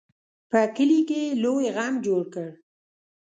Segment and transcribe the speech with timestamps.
[0.49, 2.47] په کلي کې یې لوی غم جوړ کړ.